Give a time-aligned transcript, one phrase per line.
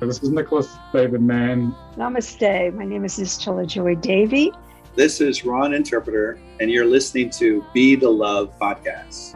[0.00, 1.74] this is Nicholas David Mann.
[1.96, 2.74] Namaste.
[2.74, 4.52] My name is Nischala Joy Devi.
[4.96, 9.34] This is Ron Interpreter, and you're listening to Be the Love podcast.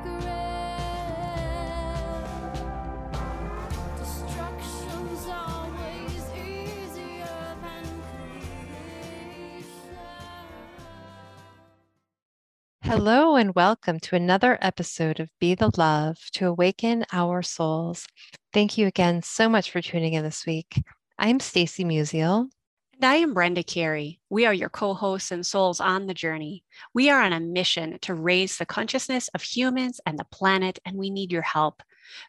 [12.88, 18.06] Hello, and welcome to another episode of Be the Love to Awaken Our Souls.
[18.54, 20.82] Thank you again so much for tuning in this week.
[21.18, 22.48] I'm Stacy Musial.
[22.94, 24.20] And I am Brenda Carey.
[24.30, 26.64] We are your co hosts and souls on the journey.
[26.94, 30.96] We are on a mission to raise the consciousness of humans and the planet, and
[30.96, 31.82] we need your help.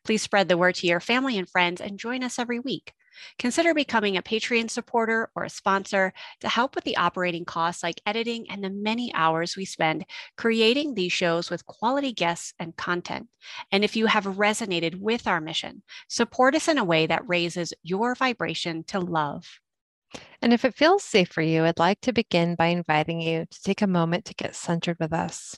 [0.03, 2.91] Please spread the word to your family and friends and join us every week.
[3.37, 8.01] Consider becoming a Patreon supporter or a sponsor to help with the operating costs like
[8.05, 10.05] editing and the many hours we spend
[10.37, 13.27] creating these shows with quality guests and content.
[13.71, 17.73] And if you have resonated with our mission, support us in a way that raises
[17.83, 19.45] your vibration to love.
[20.41, 23.61] And if it feels safe for you, I'd like to begin by inviting you to
[23.61, 25.55] take a moment to get centered with us.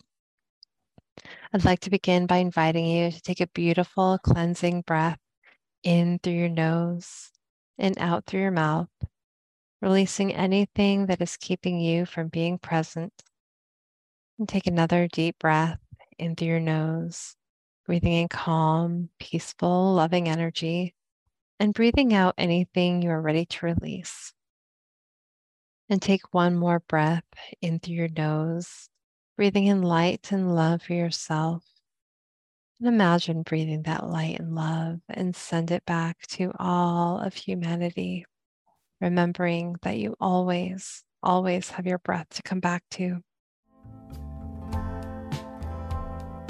[1.53, 5.19] I'd like to begin by inviting you to take a beautiful cleansing breath
[5.83, 7.31] in through your nose
[7.77, 8.89] and out through your mouth,
[9.81, 13.13] releasing anything that is keeping you from being present.
[14.37, 15.79] And take another deep breath
[16.17, 17.35] in through your nose,
[17.85, 20.93] breathing in calm, peaceful, loving energy,
[21.59, 24.33] and breathing out anything you are ready to release.
[25.89, 27.25] And take one more breath
[27.61, 28.89] in through your nose,
[29.38, 31.70] breathing in light and love for yourself
[32.81, 38.25] and imagine breathing that light and love and send it back to all of humanity,
[39.00, 43.22] remembering that you always, always have your breath to come back to.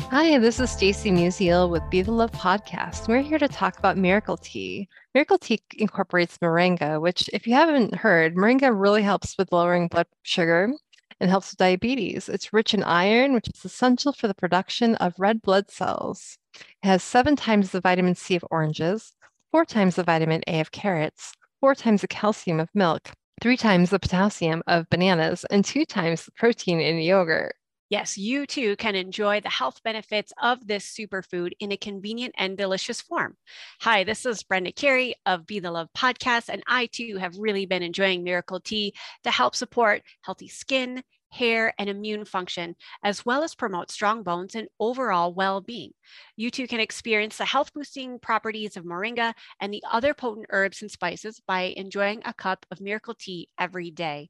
[0.09, 3.09] Hi, this is Stacy Musial with Be the Love podcast.
[3.09, 4.88] We're here to talk about Miracle Tea.
[5.13, 10.08] Miracle Tea incorporates moringa, which, if you haven't heard, moringa really helps with lowering blood
[10.24, 10.72] sugar
[11.21, 12.27] and helps with diabetes.
[12.27, 16.37] It's rich in iron, which is essential for the production of red blood cells.
[16.55, 19.13] It has seven times the vitamin C of oranges,
[19.51, 23.91] four times the vitamin A of carrots, four times the calcium of milk, three times
[23.91, 27.53] the potassium of bananas, and two times the protein in yogurt.
[27.91, 32.57] Yes, you too can enjoy the health benefits of this superfood in a convenient and
[32.57, 33.35] delicious form.
[33.81, 37.66] Hi, this is Brenda Carey of Be the Love podcast, and I too have really
[37.66, 38.94] been enjoying Miracle Tea
[39.25, 44.56] to help support healthy skin, hair, and immune function, as well as promote strong bones
[44.56, 45.91] and overall well being.
[46.38, 50.81] You too can experience the health boosting properties of moringa and the other potent herbs
[50.81, 54.30] and spices by enjoying a cup of Miracle Tea every day.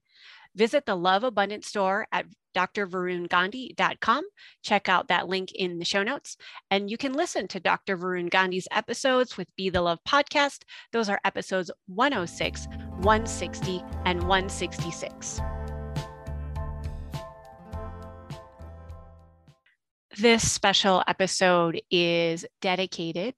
[0.55, 2.25] Visit the Love Abundance store at
[2.55, 4.23] drvarungandhi.com.
[4.63, 6.37] Check out that link in the show notes.
[6.69, 7.97] And you can listen to Dr.
[7.97, 10.63] Varun Gandhi's episodes with Be the Love podcast.
[10.91, 12.67] Those are episodes 106,
[12.99, 15.41] 160, and 166.
[20.17, 23.33] This special episode is dedicated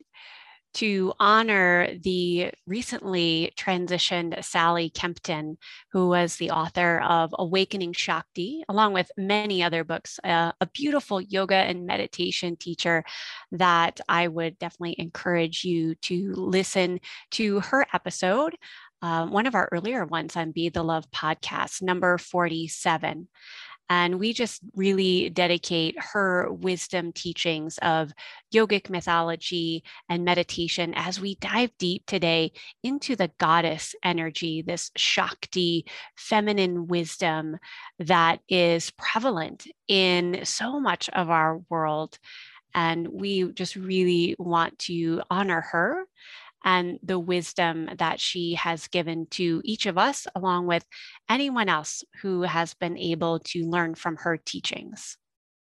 [0.76, 5.58] to honor the recently transitioned Sally Kempton,
[5.92, 11.22] who was the author of Awakening Shakti, along with many other books, uh, a beautiful
[11.22, 13.04] yoga and meditation teacher
[13.52, 17.00] that I would definitely encourage you to listen
[17.32, 18.56] to her episode.
[19.02, 23.28] Uh, one of our earlier ones on Be the Love podcast, number 47.
[23.90, 28.14] And we just really dedicate her wisdom teachings of
[28.54, 35.86] yogic mythology and meditation as we dive deep today into the goddess energy, this Shakti
[36.16, 37.58] feminine wisdom
[38.00, 42.18] that is prevalent in so much of our world.
[42.74, 46.06] And we just really want to honor her
[46.64, 50.86] and the wisdom that she has given to each of us, along with
[51.30, 55.18] anyone else who has been able to learn from her teachings.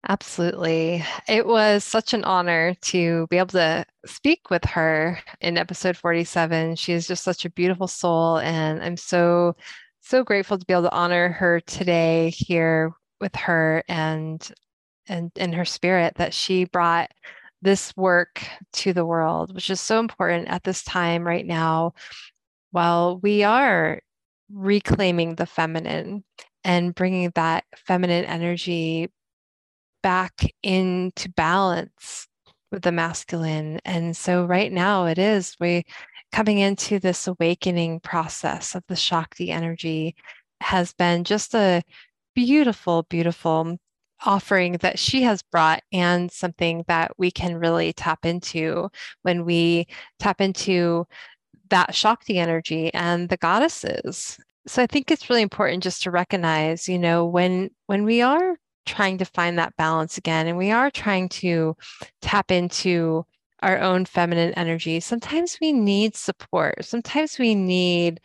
[0.09, 1.05] Absolutely.
[1.29, 6.77] It was such an honor to be able to speak with her in episode 47.
[6.77, 9.57] She is just such a beautiful soul, and I'm so,
[10.01, 14.51] so grateful to be able to honor her today here with her and
[15.07, 17.11] and in her spirit that she brought
[17.63, 18.43] this work
[18.73, 21.93] to the world, which is so important at this time right now,
[22.71, 24.01] while we are
[24.53, 26.25] reclaiming the feminine
[26.65, 29.09] and bringing that feminine energy
[30.03, 32.27] back into balance
[32.71, 33.81] with the masculine.
[33.85, 35.85] And so right now it is we
[36.33, 40.15] coming into this awakening process of the Shakti energy
[40.61, 41.83] has been just a
[42.35, 43.79] beautiful, beautiful
[44.25, 48.91] offering that she has brought and something that we can really tap into
[49.23, 49.87] when we
[50.19, 51.07] tap into
[51.71, 54.39] that Shakti energy and the goddesses.
[54.67, 58.57] So I think it's really important just to recognize, you know, when when we are
[58.87, 61.77] trying to find that balance again and we are trying to
[62.21, 63.25] tap into
[63.63, 66.85] our own feminine energy, sometimes we need support.
[66.85, 68.21] Sometimes we need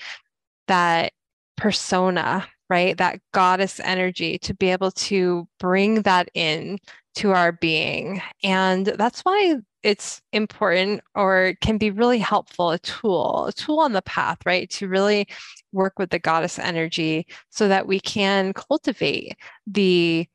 [0.68, 1.14] that
[1.58, 2.98] persona right?
[2.98, 6.80] That goddess energy to be able to bring that in
[7.16, 8.22] to our being.
[8.44, 13.94] And that's why it's important or can be really helpful a tool, a tool on
[13.94, 14.68] the path, right?
[14.72, 15.28] To really
[15.72, 19.38] work with the goddess energy so that we can cultivate
[19.68, 20.28] the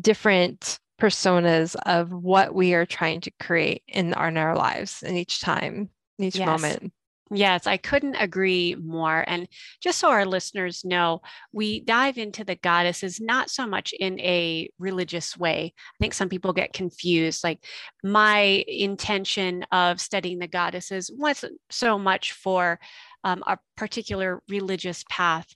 [0.00, 5.16] different personas of what we are trying to create in our, in our lives in
[5.16, 6.46] each time, in each yes.
[6.46, 6.93] moment.
[7.36, 9.24] Yes, I couldn't agree more.
[9.26, 9.48] And
[9.82, 11.20] just so our listeners know,
[11.52, 15.72] we dive into the goddesses not so much in a religious way.
[15.76, 17.42] I think some people get confused.
[17.42, 17.64] Like,
[18.04, 22.78] my intention of studying the goddesses wasn't so much for
[23.24, 25.46] um, a particular religious path,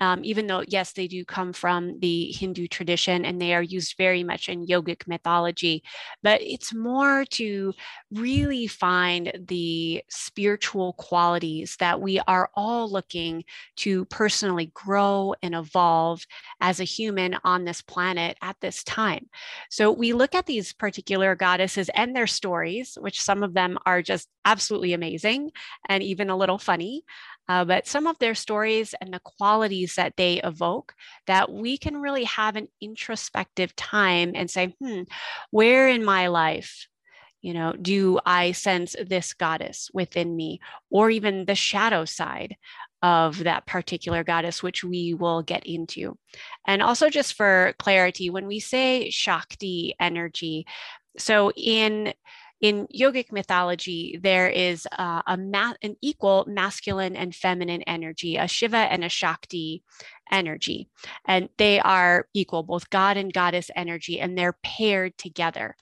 [0.00, 3.94] um, even though, yes, they do come from the Hindu tradition and they are used
[3.96, 5.82] very much in yogic mythology,
[6.22, 7.72] but it's more to
[8.10, 13.44] really find the spiritual qualities that we are all looking
[13.76, 16.26] to personally grow and evolve
[16.60, 19.28] as a human on this planet at this time.
[19.70, 24.02] So we look at these particular goddesses and their stories, which some of them are
[24.02, 25.50] just absolutely amazing
[25.88, 27.04] and even a little funny
[27.48, 30.94] uh, but some of their stories and the qualities that they evoke
[31.26, 35.02] that we can really have an introspective time and say, hmm,
[35.50, 36.86] where in my life
[37.42, 42.56] you know do i sense this goddess within me or even the shadow side
[43.04, 46.16] of that particular goddess which we will get into?
[46.66, 50.64] And also just for clarity when we say shakti energy
[51.18, 52.14] so in
[52.64, 58.48] in yogic mythology, there is uh, a ma- an equal masculine and feminine energy, a
[58.48, 59.82] Shiva and a Shakti
[60.32, 60.88] energy.
[61.26, 65.76] And they are equal, both God and goddess energy, and they're paired together.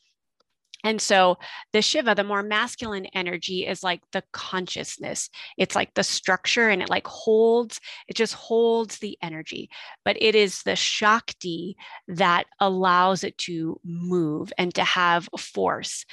[0.85, 1.39] And so
[1.73, 5.31] the Shiva, the more masculine energy is like the consciousness.
[5.57, 9.71] It's like the structure and it like holds, it just holds the energy.
[10.05, 11.77] But it is the Shakti
[12.09, 16.05] that allows it to move and to have force.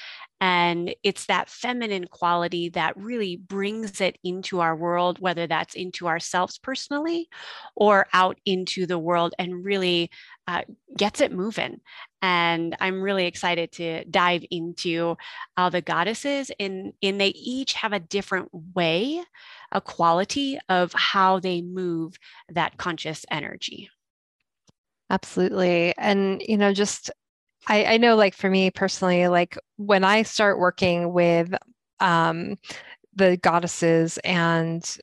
[0.41, 6.08] And it's that feminine quality that really brings it into our world, whether that's into
[6.08, 7.27] ourselves personally
[7.75, 10.10] or out into the world and really
[10.48, 10.62] uh,
[10.96, 11.81] gets it moving.
[12.22, 15.17] And I'm really excited to dive into
[15.58, 19.22] uh, the goddesses, and, and they each have a different way,
[19.72, 22.17] a quality of how they move
[22.50, 23.89] that conscious energy.
[25.10, 25.93] Absolutely.
[25.98, 27.12] And, you know, just
[27.69, 31.53] I, I know like for me personally, like when I start working with
[31.99, 32.57] um,
[33.15, 34.97] the goddesses and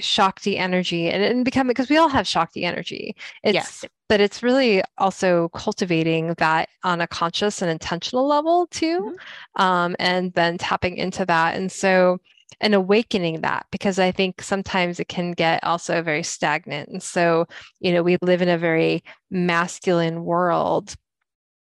[0.00, 3.16] Shakti energy and, and become because we all have Shakti energy.
[3.42, 3.84] It's yes.
[4.08, 9.00] but it's really also cultivating that on a conscious and intentional level too.
[9.00, 9.62] Mm-hmm.
[9.62, 11.54] Um, and then tapping into that.
[11.54, 12.18] And so
[12.60, 16.90] and awakening that because I think sometimes it can get also very stagnant.
[16.90, 17.46] And so,
[17.80, 20.96] you know, we live in a very masculine world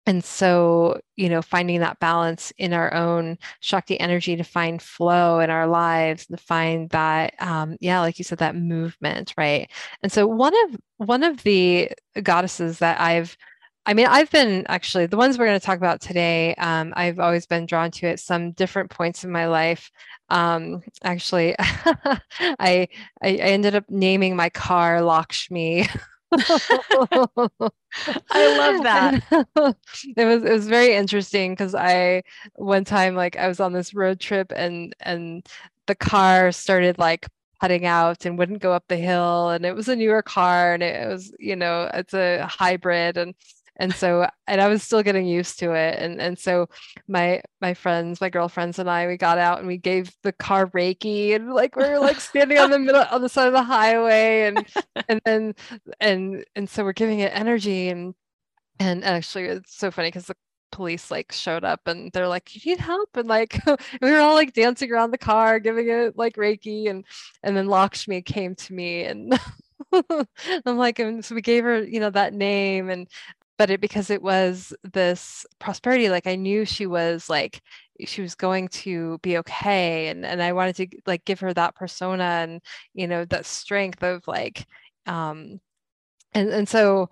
[0.06, 5.40] and so you know finding that balance in our own shakti energy to find flow
[5.40, 9.70] in our lives to find that um, yeah like you said that movement right
[10.04, 11.90] and so one of one of the
[12.24, 13.36] goddesses that i've
[13.88, 16.56] I mean, I've been actually the ones we're going to talk about today.
[16.56, 19.92] Um, I've always been drawn to at some different points in my life.
[20.30, 22.20] Um, actually, I,
[22.60, 22.88] I
[23.22, 25.88] I ended up naming my car Lakshmi.
[28.34, 29.24] I love that.
[30.18, 32.24] it was it was very interesting because I
[32.56, 35.48] one time like I was on this road trip and and
[35.88, 37.27] the car started like
[37.62, 40.84] putting out and wouldn't go up the hill and it was a newer car and
[40.84, 43.34] it was you know it's a hybrid and
[43.77, 46.00] and so and i was still getting used to it.
[46.00, 46.67] And and so
[47.08, 50.67] my my friends my girlfriends and i we got out and we gave the car
[50.67, 53.63] reiki and like we were like standing on the middle on the side of the
[53.63, 54.67] highway and
[55.10, 55.55] and then
[56.00, 58.15] and and so we're giving it energy and
[58.79, 60.36] and actually it's so funny because the
[60.72, 63.60] police like showed up and they're like you need help and like
[64.01, 67.05] we were all like dancing around the car giving it like reiki and
[67.44, 69.39] and then lakshmi came to me and
[70.65, 73.08] i'm like and so we gave her you know that name and
[73.58, 77.62] but it because it was this prosperity like i knew she was like
[78.06, 81.76] she was going to be okay and and i wanted to like give her that
[81.76, 82.62] persona and
[82.94, 84.66] you know that strength of like
[85.08, 85.60] um
[86.34, 87.10] and and so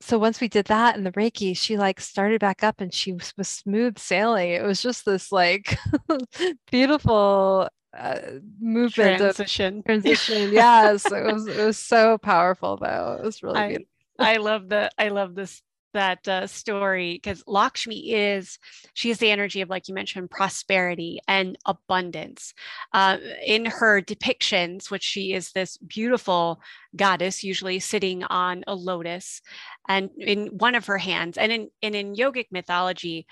[0.00, 3.12] so once we did that and the reiki she like started back up and she
[3.12, 4.50] was, was smooth sailing.
[4.50, 5.78] It was just this like
[6.70, 8.18] beautiful uh,
[8.60, 9.78] movement transition.
[9.78, 13.16] of transition yes it was it was so powerful though.
[13.18, 15.62] It was really I, beautiful I love the I love this
[15.96, 18.58] that uh, story because Lakshmi is
[18.92, 22.52] she is the energy of like you mentioned prosperity and abundance.
[22.92, 26.60] Uh, in her depictions, which she is this beautiful
[26.94, 29.40] goddess, usually sitting on a lotus,
[29.88, 33.26] and in one of her hands, and in and in yogic mythology,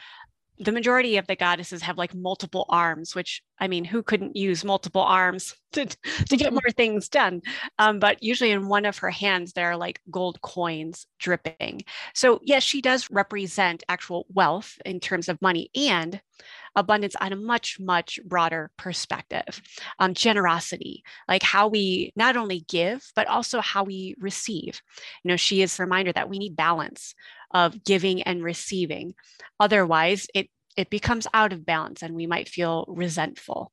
[0.58, 4.64] the majority of the goddesses have like multiple arms, which I mean, who couldn't use
[4.64, 7.42] multiple arms to, to get more things done?
[7.78, 11.82] Um, but usually in one of her hands, there are like gold coins dripping.
[12.14, 16.20] So, yes, she does represent actual wealth in terms of money and
[16.76, 19.62] abundance on a much, much broader perspective.
[19.98, 24.80] Um, generosity, like how we not only give, but also how we receive.
[25.22, 27.14] You know, she is a reminder that we need balance
[27.52, 29.14] of giving and receiving.
[29.60, 33.72] Otherwise, it it becomes out of balance and we might feel resentful.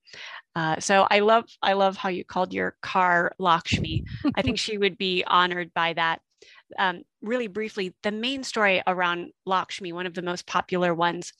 [0.55, 4.03] Uh, so I love I love how you called your car Lakshmi.
[4.35, 6.21] I think she would be honored by that.
[6.77, 11.33] Um, really briefly, the main story around Lakshmi, one of the most popular ones,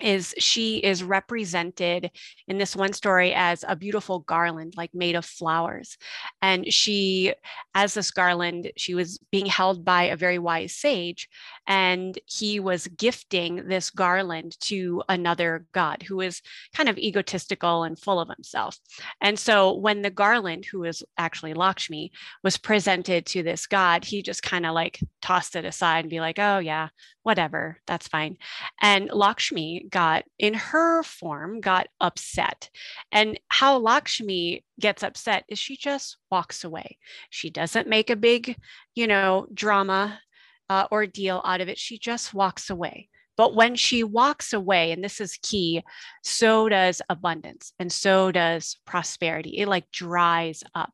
[0.00, 2.10] is she is represented
[2.48, 5.96] in this one story as a beautiful garland like made of flowers.
[6.42, 7.32] And she
[7.74, 11.28] as this garland she was being held by a very wise sage
[11.66, 16.42] and he was gifting this garland to another god who was
[16.74, 18.78] kind of egotistical and full of himself.
[19.20, 22.10] And so when the garland who is actually lakshmi
[22.42, 26.20] was presented to this god he just kind of like tossed it aside and be
[26.20, 26.88] like oh yeah
[27.24, 28.36] whatever, that's fine.
[28.80, 32.70] And Lakshmi got, in her form, got upset.
[33.10, 36.98] And how Lakshmi gets upset is she just walks away.
[37.30, 38.56] She doesn't make a big,
[38.94, 40.20] you know, drama
[40.68, 41.78] uh, ordeal out of it.
[41.78, 43.08] She just walks away.
[43.36, 45.82] But when she walks away, and this is key,
[46.22, 49.58] so does abundance and so does prosperity.
[49.58, 50.92] It like dries up.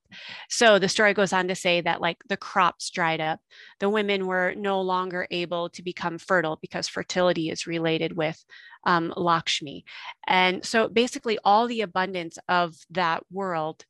[0.48, 3.40] So the story goes on to say that like the crops dried up.
[3.78, 8.42] The women were no longer able to become fertile because fertility is related with
[8.84, 9.84] um, Lakshmi.
[10.26, 13.84] And so basically, all the abundance of that world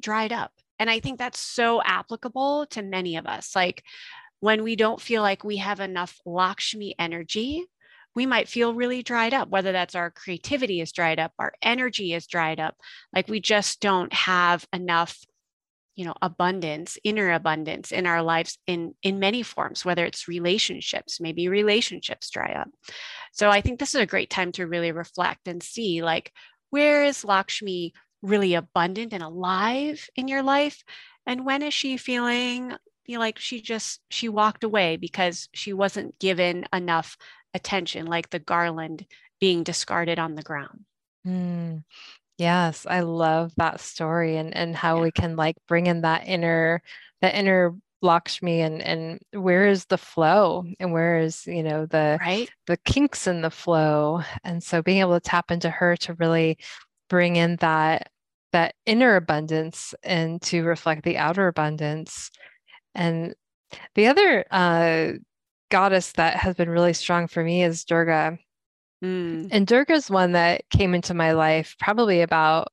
[0.00, 0.52] dried up.
[0.78, 3.56] And I think that's so applicable to many of us.
[3.56, 3.82] Like,
[4.40, 7.64] when we don't feel like we have enough Lakshmi energy,
[8.14, 12.14] we might feel really dried up, whether that's our creativity is dried up, our energy
[12.14, 12.76] is dried up,
[13.14, 15.18] like we just don't have enough
[15.94, 21.22] you know abundance inner abundance in our lives in in many forms whether it's relationships
[21.22, 22.68] maybe relationships dry up.
[23.32, 26.32] So i think this is a great time to really reflect and see like
[26.68, 30.82] where is lakshmi really abundant and alive in your life?
[31.26, 32.72] And when is she feeling
[33.06, 37.16] feel like she just she walked away because she wasn't given enough
[37.54, 39.06] attention like the garland
[39.40, 40.84] being discarded on the ground.
[41.26, 41.84] Mm,
[42.38, 45.02] yes i love that story and and how yeah.
[45.02, 46.82] we can like bring in that inner
[47.20, 52.18] that inner Lakshmi and and where is the flow and where is you know the
[52.20, 52.48] right.
[52.66, 54.22] the kinks in the flow?
[54.44, 56.58] And so being able to tap into her to really
[57.08, 58.10] bring in that
[58.52, 62.30] that inner abundance and to reflect the outer abundance
[62.96, 63.34] and
[63.94, 65.12] the other uh,
[65.70, 68.38] goddess that has been really strong for me is Durga.
[69.04, 69.48] Mm.
[69.52, 72.68] And Durga's one that came into my life probably about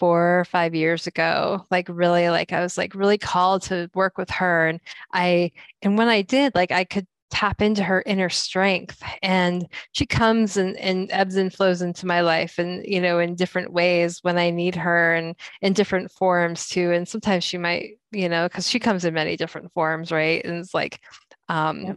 [0.00, 4.18] four or five years ago like really like i was like really called to work
[4.18, 4.80] with her and
[5.12, 10.06] i and when i did like i could tap into her inner strength and she
[10.06, 14.18] comes and, and ebbs and flows into my life and you know in different ways
[14.22, 18.46] when i need her and in different forms too and sometimes she might you know
[18.46, 21.00] because she comes in many different forms right and it's like
[21.48, 21.96] um yep.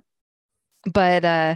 [0.91, 1.55] but uh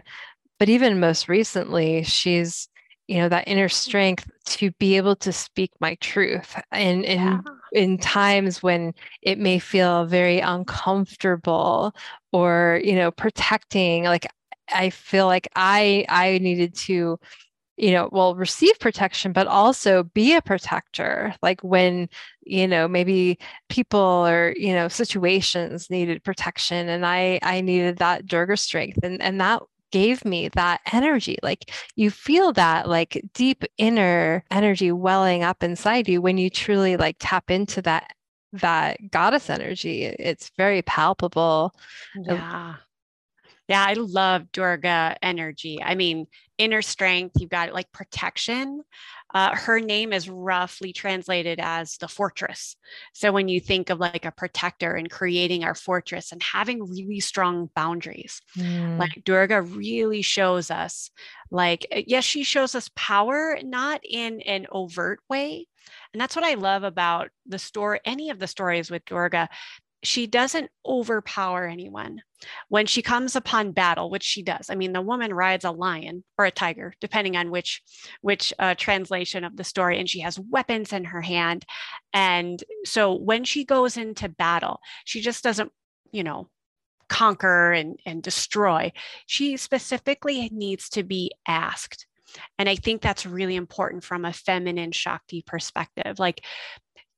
[0.60, 2.68] but even most recently she's
[3.08, 7.40] you know that inner strength to be able to speak my truth and in Yeah.
[7.72, 11.94] In times when it may feel very uncomfortable
[12.32, 14.28] or you know protecting like
[14.74, 17.18] i feel like i i needed to
[17.82, 21.34] you know well receive protection but also be a protector.
[21.42, 22.10] Like when
[22.44, 28.28] you know maybe people or you know situations needed protection and i i needed that
[28.28, 33.64] durga strength and and that gave me that energy like you feel that like deep
[33.78, 38.14] inner energy welling up inside you when you truly like tap into that
[38.54, 41.74] that goddess energy it's very palpable
[42.16, 42.76] Yeah.
[43.68, 45.82] Yeah, I love Durga energy.
[45.82, 48.82] I mean, inner strength, you've got like protection.
[49.34, 52.76] Uh, her name is roughly translated as the fortress.
[53.14, 57.20] So when you think of like a protector and creating our fortress and having really
[57.20, 61.12] strong boundaries, Mm, like Durga really shows us,
[61.50, 65.68] like, uh, yes, she shows us power, not in an overt way.
[66.14, 69.50] And that's what I love about the story, any of the stories with Durga.
[70.04, 72.22] She doesn't overpower anyone.
[72.70, 76.24] When she comes upon battle, which she does, I mean, the woman rides a lion
[76.40, 77.84] or a tiger, depending on which
[78.22, 81.66] which uh, translation of the story, and she has weapons in her hand.
[82.14, 85.72] And so when she goes into battle, she just doesn't,
[86.12, 86.50] you know,
[87.10, 88.92] conquer and, and destroy.
[89.28, 92.08] She specifically needs to be asked.
[92.58, 96.18] And I think that's really important from a feminine Shakti perspective.
[96.18, 96.44] Like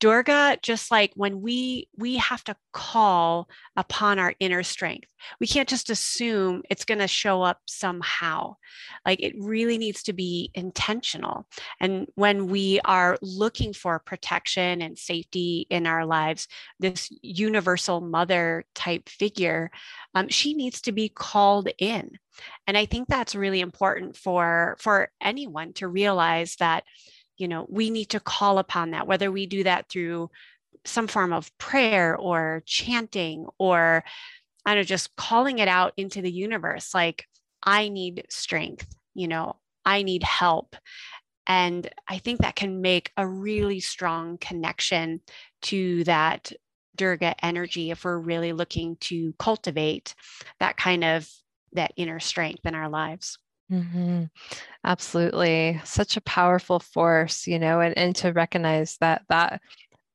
[0.03, 5.07] Durga, just like when we we have to call upon our inner strength.
[5.39, 8.57] We can't just assume it's going to show up somehow.
[9.05, 11.47] Like it really needs to be intentional.
[11.79, 16.49] And when we are looking for protection and safety in our lives,
[16.81, 19.71] this universal mother type figure,
[20.15, 22.19] um, she needs to be called in.
[22.67, 26.83] And I think that's really important for for anyone to realize that
[27.37, 30.29] you know we need to call upon that whether we do that through
[30.85, 34.03] some form of prayer or chanting or
[34.65, 37.25] i don't know just calling it out into the universe like
[37.63, 40.75] i need strength you know i need help.
[41.45, 45.21] And i think that can make a really strong connection
[45.63, 46.51] to that
[46.95, 50.15] durga energy if we're really looking to cultivate
[50.59, 51.27] that kind of
[51.73, 53.37] that inner strength in our lives
[53.71, 54.29] mhm.
[54.83, 55.81] Absolutely.
[55.85, 59.61] Such a powerful force, you know, and, and to recognize that that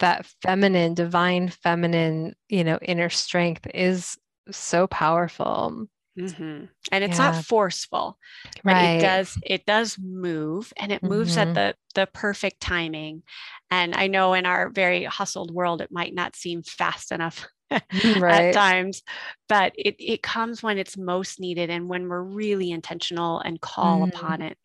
[0.01, 4.19] that feminine, divine feminine, you know, inner strength is
[4.51, 5.89] so powerful.
[6.19, 6.69] Mhm.
[6.91, 7.19] And it's Yeah.
[7.19, 8.19] not forceful,
[8.67, 8.83] but Right.
[8.83, 11.55] it does it does move and it moves at Mhm.
[11.55, 13.23] the the perfect timing.
[13.71, 17.47] And I know in our very hustled world it might not seem fast enough
[18.29, 19.03] at times,
[19.49, 24.03] but it it comes when it's most needed and when we're really intentional and call
[24.03, 24.05] Mm.
[24.05, 24.59] upon it.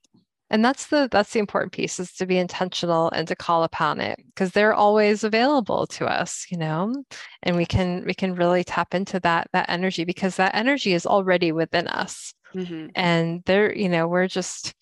[0.50, 4.00] And that's the that's the important piece is to be intentional and to call upon
[4.00, 6.94] it because they're always available to us, you know,
[7.42, 11.08] and we can we can really tap into that that energy because that energy is
[11.08, 12.34] already within us.
[12.54, 12.96] Mhm.
[12.96, 14.74] And they're, you know, we're just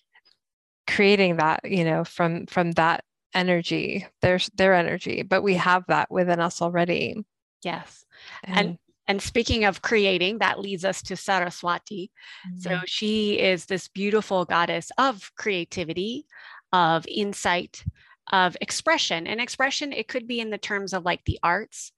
[0.88, 3.04] creating that, you know, from from that
[3.34, 7.16] energy, there's their energy, but we have that within us already.
[7.62, 8.04] Yes.
[8.44, 12.10] And, And and speaking of creating, that leads us to Saraswati.
[12.54, 12.82] So Mhm.
[12.86, 16.26] she is this beautiful goddess of creativity,
[16.72, 17.84] of insight,
[18.30, 19.26] of expression.
[19.26, 21.92] And expression, it could be in the terms of like the arts,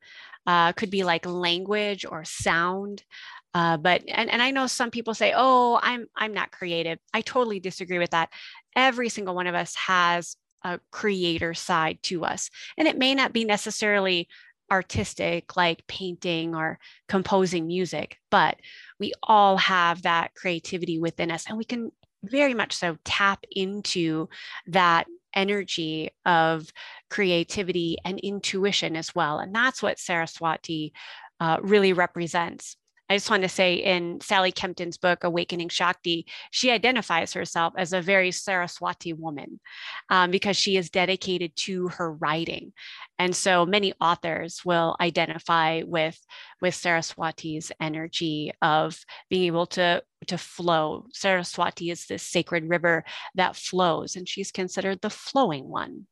[0.47, 3.05] uh, could be like language or sound.
[3.53, 7.21] Uh, but and, and I know some people say, "Oh, I'm I'm not creative." I
[7.21, 8.31] totally disagree with that.
[8.75, 13.33] Every single one of us has a creator side to us, and it may not
[13.33, 14.29] be necessarily
[14.71, 18.57] artistic like painting or composing music, but
[18.99, 21.91] we all have that creativity within us and we can
[22.23, 24.29] very much so tap into
[24.67, 26.73] that energy of
[27.11, 29.39] creativity and intuition as well.
[29.39, 30.93] And that's what Saraswati
[31.41, 32.77] uh, really represents.
[33.09, 37.93] I just want to say in Sally Kempton's book, Awakening Shakti, she identifies herself as
[37.93, 39.61] a very Saraswati woman
[40.09, 42.73] um, because she is dedicated to her writing.
[43.19, 46.19] And so many authors will identify with,
[46.63, 51.07] with Saraswati's energy of being able to, to flow.
[51.13, 56.07] Saraswati is this sacred river that flows, and she's considered the flowing one.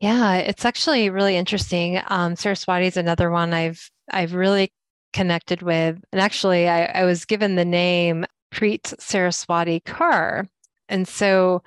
[0.00, 2.00] Yeah, it's actually really interesting.
[2.06, 4.72] Um, Saraswati is another one I've I've really
[5.16, 10.46] connected with, and actually, I, I was given the name Preet Saraswati Kaur,
[10.88, 11.62] and so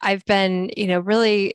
[0.00, 1.54] I've been, you know, really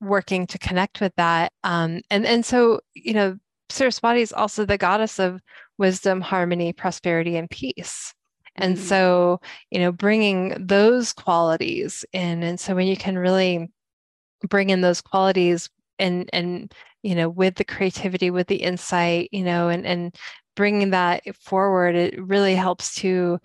[0.00, 1.52] working to connect with that.
[1.64, 5.40] Um, and and so, you know, Saraswati is also the goddess of
[5.78, 8.14] wisdom, harmony, prosperity, and peace.
[8.56, 8.80] And Mm.
[8.80, 12.42] so, you know, bringing those qualities in.
[12.42, 13.68] And so when you can really
[14.48, 19.44] bring in those qualities and, and, you know, with the creativity, with the insight, you
[19.44, 20.14] know, and, and
[20.56, 23.38] bringing that forward, it really helps to,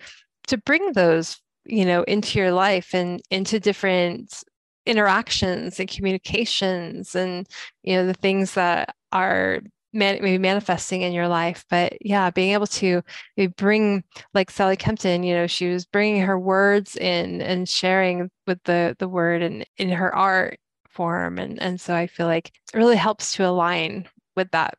[0.47, 4.43] to bring those, you know, into your life and into different
[4.87, 7.47] interactions and communications and,
[7.83, 9.61] you know, the things that are
[9.93, 11.65] man, maybe manifesting in your life.
[11.69, 13.01] But yeah, being able to
[13.37, 18.29] maybe bring like Sally Kempton, you know, she was bringing her words in and sharing
[18.47, 22.51] with the the word and in her art form, and and so I feel like
[22.73, 24.75] it really helps to align with that,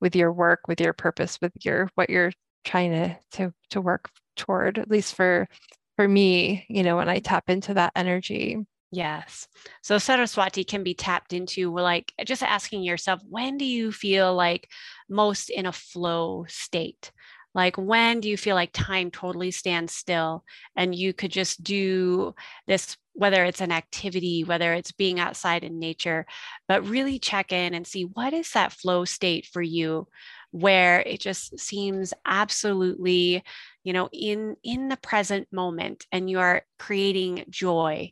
[0.00, 2.32] with your work, with your purpose, with your what you're
[2.64, 4.78] trying to to to work toward.
[4.78, 5.48] At least for
[5.96, 8.58] for me, you know, when I tap into that energy.
[8.92, 9.46] Yes.
[9.82, 14.68] So Saraswati can be tapped into like just asking yourself, when do you feel like
[15.08, 17.12] most in a flow state?
[17.54, 20.44] Like when do you feel like time totally stands still
[20.76, 22.34] and you could just do
[22.66, 26.26] this, whether it's an activity, whether it's being outside in nature,
[26.68, 30.06] but really check in and see what is that flow state for you
[30.52, 33.40] where it just seems absolutely
[33.84, 38.10] you know in in the present moment and you are creating joy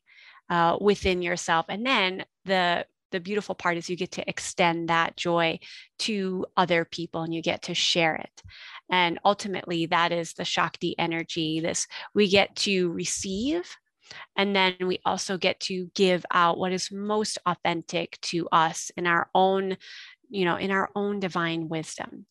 [0.50, 1.66] uh, within yourself.
[1.68, 5.58] And then the the beautiful part is you get to extend that joy
[5.98, 8.42] to other people and you get to share it.
[8.90, 11.60] And ultimately, that is the Shakti energy.
[11.60, 13.76] This we get to receive.
[14.36, 19.06] And then we also get to give out what is most authentic to us in
[19.06, 19.76] our own,
[20.30, 22.26] you know, in our own divine wisdom.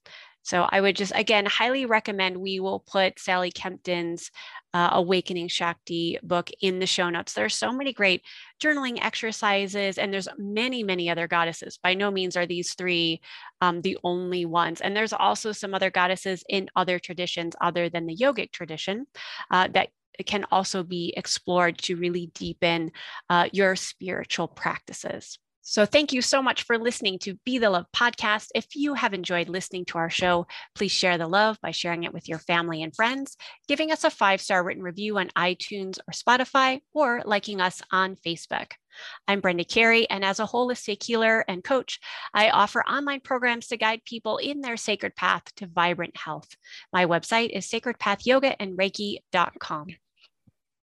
[0.47, 4.31] So I would just, again, highly recommend we will put Sally Kempton's
[4.73, 7.33] uh, Awakening Shakti book in the show notes.
[7.33, 8.21] There are so many great
[8.63, 11.77] journaling exercises, and there's many, many other goddesses.
[11.83, 13.19] By no means are these three
[13.59, 14.79] um, the only ones.
[14.79, 19.05] And there's also some other goddesses in other traditions other than the yogic tradition
[19.51, 19.89] uh, that
[20.25, 22.91] can also be explored to really deepen
[23.29, 25.37] uh, your spiritual practices.
[25.69, 28.47] So, thank you so much for listening to Be the Love podcast.
[28.55, 32.13] If you have enjoyed listening to our show, please share the love by sharing it
[32.13, 33.35] with your family and friends,
[33.67, 38.15] giving us a five star written review on iTunes or Spotify, or liking us on
[38.15, 38.71] Facebook.
[39.27, 41.99] I'm Brenda Carey, and as a holistic healer and coach,
[42.33, 46.47] I offer online programs to guide people in their sacred path to vibrant health.
[46.93, 49.87] My website is sacredpathyogaandreiki.com.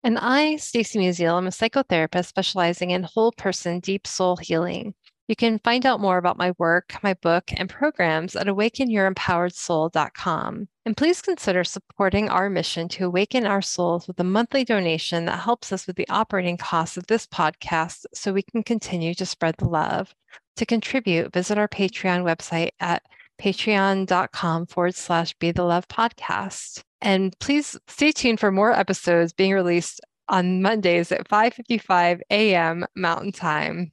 [0.03, 4.95] And I, Stacy Musial, am a psychotherapist specializing in whole person deep soul healing.
[5.29, 10.69] You can find out more about my work, my book, and programs at awakenyoureempoweredsoul.com.
[10.85, 15.39] And please consider supporting our mission to awaken our souls with a monthly donation that
[15.39, 19.55] helps us with the operating costs of this podcast so we can continue to spread
[19.59, 20.13] the love.
[20.57, 23.05] To contribute, visit our Patreon website at
[23.41, 26.83] patreon.com forward slash be the love podcast.
[27.03, 32.87] And please stay tuned for more episodes being released on Mondays at 5:55 a.m.
[32.95, 33.93] Mountain Time.